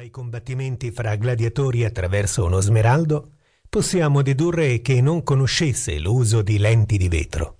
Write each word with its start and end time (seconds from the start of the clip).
i 0.00 0.08
combattimenti 0.08 0.90
fra 0.90 1.16
gladiatori 1.16 1.84
attraverso 1.84 2.46
uno 2.46 2.60
smeraldo, 2.60 3.32
possiamo 3.68 4.22
dedurre 4.22 4.80
che 4.80 5.02
non 5.02 5.22
conoscesse 5.22 5.98
l'uso 5.98 6.40
di 6.40 6.56
lenti 6.56 6.96
di 6.96 7.08
vetro. 7.08 7.58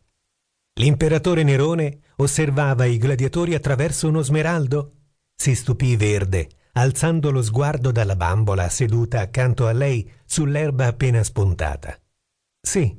L'imperatore 0.80 1.42
Nerone 1.42 1.98
osservava 2.16 2.86
i 2.86 2.96
gladiatori 2.96 3.54
attraverso 3.54 4.08
uno 4.08 4.22
smeraldo? 4.22 4.94
Si 5.34 5.54
stupì 5.54 5.94
Verde, 5.96 6.48
alzando 6.72 7.30
lo 7.30 7.42
sguardo 7.42 7.90
dalla 7.92 8.16
bambola 8.16 8.68
seduta 8.70 9.20
accanto 9.20 9.66
a 9.66 9.72
lei 9.72 10.10
sull'erba 10.24 10.86
appena 10.86 11.22
spuntata. 11.22 12.00
Sì, 12.60 12.96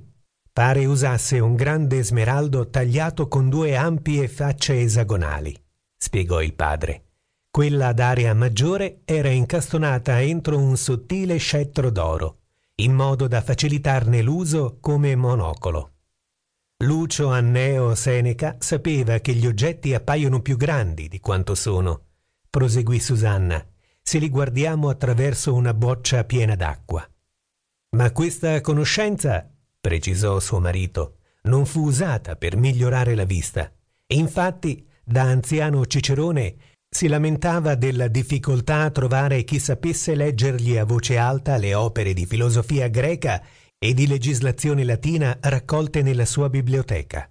pare 0.52 0.86
usasse 0.86 1.40
un 1.40 1.56
grande 1.56 2.04
smeraldo 2.04 2.70
tagliato 2.70 3.28
con 3.28 3.50
due 3.50 3.76
ampie 3.76 4.28
facce 4.28 4.80
esagonali, 4.80 5.60
spiegò 5.98 6.40
il 6.40 6.54
padre. 6.54 7.13
Quella 7.54 7.94
d'area 7.94 8.34
maggiore 8.34 9.02
era 9.06 9.30
incastonata 9.30 10.20
entro 10.20 10.58
un 10.58 10.76
sottile 10.76 11.38
scettro 11.38 11.92
d'oro, 11.92 12.40
in 12.78 12.94
modo 12.94 13.28
da 13.28 13.42
facilitarne 13.44 14.24
l'uso 14.24 14.80
come 14.82 15.16
monocolo. 15.16 15.92
Lucio 16.78 17.30
Anneo 17.30 17.94
Seneca 17.94 18.56
sapeva 18.58 19.20
che 19.20 19.34
gli 19.34 19.46
oggetti 19.46 19.94
appaiono 19.94 20.42
più 20.42 20.58
grandi 20.58 21.08
di 21.08 21.20
quanto 21.20 21.54
sono, 21.54 22.06
proseguì 22.50 23.00
Susanna, 23.00 23.64
se 24.02 24.18
li 24.18 24.30
guardiamo 24.32 24.90
attraverso 24.90 25.54
una 25.54 25.76
boccia 25.76 26.24
piena 26.24 26.56
d'acqua. 26.56 27.08
Ma 27.92 28.12
questa 28.14 28.62
conoscenza, 28.62 29.48
precisò 29.80 30.40
suo 30.40 30.60
marito, 30.60 31.18
non 31.44 31.68
fu 31.68 31.84
usata 31.84 32.36
per 32.36 32.58
migliorare 32.58 33.14
la 33.14 33.26
vista. 33.26 33.72
Infatti, 34.08 34.88
da 35.04 35.22
anziano 35.22 35.86
Cicerone 35.86 36.56
si 36.94 37.08
lamentava 37.08 37.74
della 37.74 38.08
difficoltà 38.08 38.84
a 38.84 38.92
trovare 38.92 39.44
chi 39.44 39.58
sapesse 39.58 40.14
leggergli 40.14 40.78
a 40.78 40.86
voce 40.86 41.18
alta 41.18 41.58
le 41.58 41.74
opere 41.74 42.14
di 42.14 42.28
filosofia 42.28 42.88
greca 42.88 43.44
e 43.80 43.96
di 43.96 44.06
legislazione 44.06 44.84
latina 44.84 45.36
raccolte 45.42 46.04
nella 46.04 46.26
sua 46.26 46.50
biblioteca. 46.50 47.28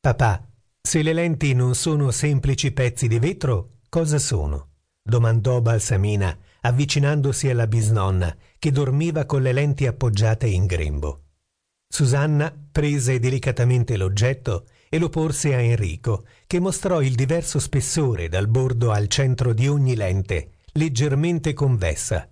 Papà, 0.00 0.48
se 0.80 1.02
le 1.02 1.12
lenti 1.12 1.52
non 1.52 1.74
sono 1.74 2.10
semplici 2.10 2.72
pezzi 2.72 3.06
di 3.06 3.18
vetro, 3.18 3.80
cosa 3.90 4.18
sono? 4.18 4.68
domandò 5.02 5.60
Balsamina, 5.60 6.34
avvicinandosi 6.62 7.50
alla 7.50 7.66
bisnonna, 7.66 8.34
che 8.58 8.72
dormiva 8.72 9.26
con 9.26 9.42
le 9.42 9.52
lenti 9.52 9.86
appoggiate 9.86 10.46
in 10.46 10.64
grembo. 10.64 11.24
Susanna 11.86 12.50
prese 12.72 13.18
delicatamente 13.18 13.98
l'oggetto 13.98 14.64
e 14.90 14.98
lo 14.98 15.08
porse 15.08 15.54
a 15.54 15.60
Enrico, 15.60 16.26
che 16.46 16.60
mostrò 16.60 17.00
il 17.00 17.14
diverso 17.14 17.58
spessore 17.58 18.28
dal 18.28 18.48
bordo 18.48 18.90
al 18.90 19.08
centro 19.08 19.54
di 19.54 19.66
ogni 19.68 19.96
lente, 19.96 20.50
leggermente 20.72 21.54
convessa, 21.54 22.28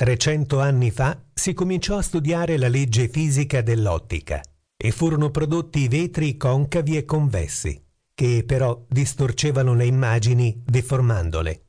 Trecento 0.00 0.60
anni 0.60 0.90
fa 0.90 1.24
si 1.34 1.52
cominciò 1.52 1.98
a 1.98 2.02
studiare 2.02 2.56
la 2.56 2.68
legge 2.68 3.06
fisica 3.10 3.60
dell'ottica 3.60 4.40
e 4.74 4.92
furono 4.92 5.30
prodotti 5.30 5.88
vetri 5.88 6.38
concavi 6.38 6.96
e 6.96 7.04
convessi, 7.04 7.84
che 8.14 8.42
però 8.46 8.82
distorcevano 8.88 9.74
le 9.74 9.84
immagini 9.84 10.62
deformandole. 10.64 11.64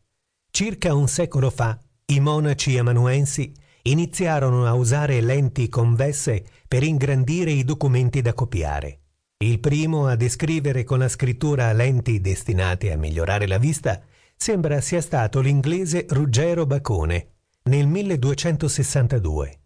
Circa 0.49 0.95
un 0.95 1.09
secolo 1.09 1.49
fa 1.49 1.77
i 2.05 2.21
monaci 2.21 2.77
amanuensi 2.77 3.51
iniziarono 3.81 4.65
a 4.65 4.75
usare 4.75 5.19
lenti 5.19 5.67
convesse 5.67 6.45
per 6.69 6.83
ingrandire 6.83 7.51
i 7.51 7.65
documenti 7.65 8.21
da 8.21 8.33
copiare. 8.33 8.99
Il 9.41 9.59
primo 9.59 10.05
a 10.05 10.15
descrivere 10.15 10.83
con 10.83 10.99
la 10.99 11.07
scrittura 11.07 11.73
lenti 11.73 12.21
destinate 12.21 12.91
a 12.91 12.95
migliorare 12.95 13.47
la 13.47 13.57
vista 13.57 13.99
sembra 14.35 14.79
sia 14.81 15.01
stato 15.01 15.39
l'inglese 15.39 16.05
Ruggero 16.09 16.67
Bacone, 16.67 17.31
nel 17.63 17.87
1262. 17.87 19.59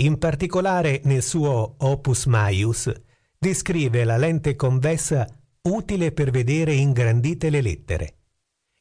In 0.00 0.16
particolare 0.16 1.02
nel 1.04 1.22
suo 1.22 1.74
Opus 1.76 2.24
Maius 2.24 2.90
descrive 3.38 4.04
la 4.04 4.16
lente 4.16 4.56
convessa 4.56 5.26
utile 5.68 6.12
per 6.12 6.30
vedere 6.30 6.72
ingrandite 6.72 7.50
le 7.50 7.60
lettere. 7.60 8.14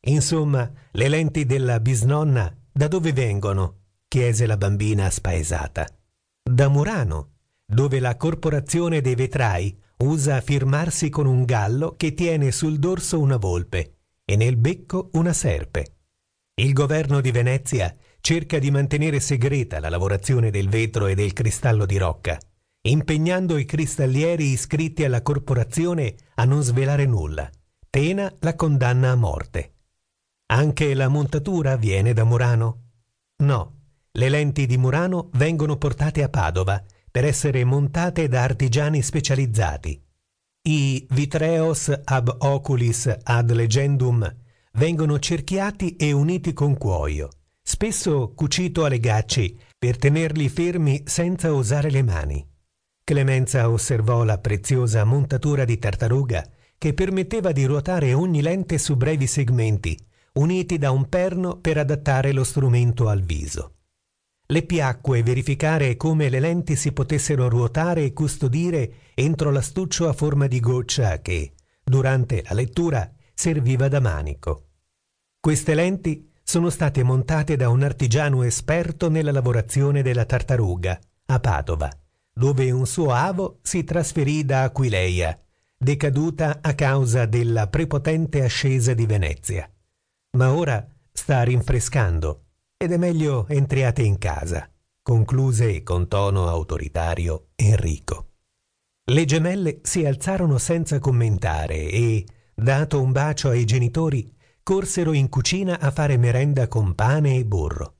Insomma, 0.05 0.71
le 0.91 1.07
lenti 1.09 1.45
della 1.45 1.81
bisnonna 1.81 2.49
da 2.71 2.87
dove 2.87 3.11
vengono? 3.11 3.75
chiese 4.07 4.45
la 4.45 4.55
bambina 4.55 5.09
spaesata. 5.09 5.85
Da 6.41 6.69
Murano, 6.69 7.31
dove 7.65 7.99
la 7.99 8.15
corporazione 8.15 9.01
dei 9.01 9.15
vetrai 9.15 9.77
usa 10.03 10.39
firmarsi 10.39 11.09
con 11.09 11.25
un 11.25 11.43
gallo 11.43 11.95
che 11.97 12.13
tiene 12.13 12.51
sul 12.51 12.79
dorso 12.79 13.19
una 13.19 13.37
volpe 13.37 13.97
e 14.23 14.35
nel 14.35 14.55
becco 14.55 15.09
una 15.13 15.33
serpe. 15.33 15.95
Il 16.55 16.73
governo 16.73 17.19
di 17.19 17.31
Venezia 17.31 17.93
cerca 18.21 18.59
di 18.59 18.71
mantenere 18.71 19.19
segreta 19.19 19.79
la 19.79 19.89
lavorazione 19.89 20.51
del 20.51 20.69
vetro 20.69 21.07
e 21.07 21.15
del 21.15 21.33
cristallo 21.33 21.85
di 21.85 21.97
rocca, 21.97 22.37
impegnando 22.81 23.57
i 23.57 23.65
cristallieri 23.65 24.45
iscritti 24.51 25.03
alla 25.03 25.21
corporazione 25.21 26.15
a 26.35 26.45
non 26.45 26.63
svelare 26.63 27.05
nulla, 27.05 27.49
pena 27.89 28.33
la 28.39 28.55
condanna 28.55 29.11
a 29.11 29.15
morte. 29.15 29.73
Anche 30.51 30.93
la 30.93 31.09
montatura 31.09 31.75
viene 31.75 32.13
da 32.13 32.23
Murano? 32.23 32.83
No, 33.43 33.79
le 34.11 34.29
lenti 34.29 34.65
di 34.65 34.77
Murano 34.77 35.29
vengono 35.33 35.77
portate 35.77 36.23
a 36.23 36.29
Padova 36.29 36.81
per 37.11 37.25
essere 37.25 37.63
montate 37.63 38.27
da 38.27 38.43
artigiani 38.43 39.01
specializzati. 39.01 40.01
I 40.61 41.07
vitreos 41.09 42.01
ab 42.03 42.35
oculis 42.39 43.13
ad 43.23 43.51
legendum 43.51 44.35
vengono 44.73 45.19
cerchiati 45.19 45.95
e 45.95 46.11
uniti 46.11 46.53
con 46.53 46.77
cuoio 46.77 47.29
spesso 47.69 48.33
cucito 48.33 48.83
a 48.83 48.87
legacci 48.87 49.55
per 49.77 49.95
tenerli 49.95 50.49
fermi 50.49 51.03
senza 51.05 51.53
usare 51.53 51.91
le 51.91 52.01
mani. 52.01 52.43
Clemenza 53.03 53.69
osservò 53.69 54.23
la 54.23 54.39
preziosa 54.39 55.03
montatura 55.03 55.65
di 55.65 55.77
tartaruga 55.77 56.43
che 56.79 56.95
permetteva 56.95 57.51
di 57.51 57.65
ruotare 57.65 58.15
ogni 58.15 58.41
lente 58.41 58.79
su 58.79 58.95
brevi 58.95 59.27
segmenti, 59.27 59.95
uniti 60.33 60.79
da 60.79 60.89
un 60.89 61.07
perno 61.09 61.57
per 61.57 61.77
adattare 61.77 62.31
lo 62.31 62.43
strumento 62.43 63.07
al 63.07 63.21
viso. 63.21 63.78
Le 64.51 64.63
piacque 64.63 65.21
verificare 65.21 65.95
come 65.95 66.27
le 66.27 66.39
lenti 66.39 66.75
si 66.75 66.91
potessero 66.91 67.49
ruotare 67.49 68.03
e 68.03 68.13
custodire 68.13 69.11
entro 69.13 69.51
l'astuccio 69.51 70.07
a 70.07 70.13
forma 70.13 70.47
di 70.47 70.59
goccia 70.59 71.21
che, 71.21 71.53
durante 71.83 72.41
la 72.47 72.55
lettura, 72.55 73.13
serviva 73.31 73.87
da 73.87 73.99
manico. 73.99 74.69
Queste 75.39 75.75
lenti 75.75 76.31
sono 76.41 76.71
state 76.71 77.03
montate 77.03 77.57
da 77.57 77.69
un 77.69 77.83
artigiano 77.83 78.41
esperto 78.41 79.07
nella 79.07 79.31
lavorazione 79.31 80.01
della 80.01 80.25
tartaruga, 80.25 80.99
a 81.27 81.39
Padova, 81.39 81.87
dove 82.33 82.71
un 82.71 82.87
suo 82.87 83.11
avo 83.11 83.59
si 83.61 83.83
trasferì 83.83 84.45
da 84.45 84.63
Aquileia, 84.63 85.39
decaduta 85.77 86.57
a 86.63 86.73
causa 86.73 87.27
della 87.27 87.67
prepotente 87.67 88.43
ascesa 88.43 88.95
di 88.95 89.05
Venezia. 89.05 89.71
Ma 90.37 90.51
ora 90.51 90.83
sta 91.11 91.43
rinfrescando 91.43 92.45
ed 92.81 92.93
è 92.93 92.97
meglio 92.97 93.45
entriate 93.49 94.03
in 94.03 94.17
casa, 94.17 94.71
concluse 95.01 95.83
con 95.83 96.07
tono 96.07 96.47
autoritario 96.47 97.49
Enrico. 97.55 98.27
Le 99.11 99.25
gemelle 99.25 99.81
si 99.83 100.05
alzarono 100.05 100.57
senza 100.57 100.97
commentare 100.99 101.75
e, 101.75 102.25
dato 102.55 103.01
un 103.01 103.11
bacio 103.11 103.49
ai 103.49 103.65
genitori, 103.65 104.33
corsero 104.63 105.11
in 105.11 105.27
cucina 105.27 105.81
a 105.81 105.91
fare 105.91 106.15
merenda 106.15 106.69
con 106.69 106.95
pane 106.95 107.35
e 107.35 107.43
burro. 107.43 107.95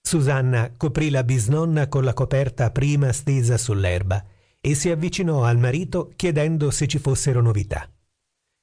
Susanna 0.00 0.72
coprì 0.74 1.10
la 1.10 1.22
bisnonna 1.22 1.88
con 1.88 2.02
la 2.02 2.14
coperta 2.14 2.70
prima 2.70 3.12
stesa 3.12 3.58
sull'erba 3.58 4.24
e 4.58 4.74
si 4.74 4.88
avvicinò 4.88 5.44
al 5.44 5.58
marito 5.58 6.12
chiedendo 6.16 6.70
se 6.70 6.86
ci 6.86 6.98
fossero 6.98 7.42
novità. 7.42 7.86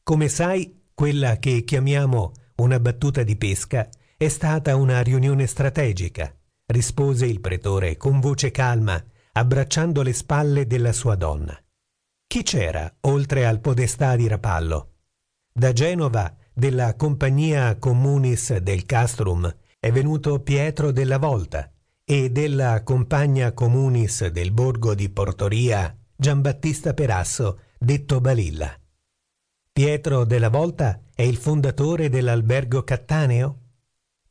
Come 0.01 0.27
sai, 0.27 0.85
quella 0.95 1.37
che 1.37 1.63
chiamiamo 1.63 2.31
una 2.55 2.79
battuta 2.79 3.21
di 3.21 3.35
pesca 3.35 3.87
è 4.17 4.29
stata 4.29 4.77
una 4.77 5.01
riunione 5.01 5.45
strategica, 5.45 6.33
rispose 6.67 7.25
il 7.25 7.41
pretore 7.41 7.97
con 7.97 8.21
voce 8.21 8.49
calma, 8.49 9.03
abbracciando 9.33 10.01
le 10.01 10.13
spalle 10.13 10.65
della 10.65 10.93
sua 10.93 11.15
donna. 11.15 11.61
Chi 12.25 12.41
c'era 12.41 12.89
oltre 13.01 13.45
al 13.45 13.59
podestà 13.59 14.15
di 14.15 14.27
Rapallo? 14.27 14.93
Da 15.51 15.73
Genova 15.73 16.33
della 16.53 16.95
Compagnia 16.95 17.77
Communis 17.77 18.55
del 18.55 18.85
Castrum 18.85 19.53
è 19.77 19.91
venuto 19.91 20.39
Pietro 20.39 20.91
della 20.91 21.17
Volta 21.17 21.69
e 22.05 22.29
della 22.29 22.83
Compagnia 22.83 23.51
Communis 23.51 24.27
del 24.27 24.51
borgo 24.53 24.95
di 24.95 25.09
Portoria 25.09 25.93
Giambattista 26.15 26.93
Perasso, 26.93 27.59
detto 27.77 28.21
Balilla. 28.21 28.73
Pietro 29.73 30.23
della 30.23 30.49
Volta 30.49 31.01
è 31.13 31.23
il 31.23 31.35
fondatore 31.35 32.07
dell'albergo 32.07 32.83
Cattaneo? 32.83 33.59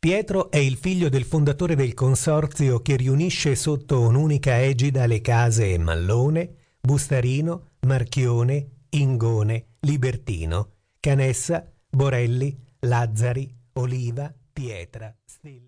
Pietro 0.05 0.51
è 0.51 0.59
il 0.59 0.77
figlio 0.77 1.09
del 1.09 1.25
fondatore 1.25 1.75
del 1.75 1.95
consorzio 1.95 2.83
che 2.83 2.95
riunisce 2.95 3.55
sotto 3.55 4.03
un'unica 4.03 4.61
egida 4.61 5.07
le 5.07 5.23
case 5.23 5.79
Mallone, 5.79 6.57
Bustarino, 6.79 7.71
Marchione, 7.87 8.69
Ingone, 8.91 9.69
Libertino, 9.81 10.73
Canessa, 11.01 11.67
Borelli, 11.89 12.55
Lazzari, 12.81 13.51
Oliva, 13.73 14.31
Pietra, 14.53 15.17
Stella. 15.25 15.63